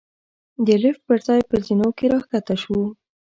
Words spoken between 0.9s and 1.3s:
پر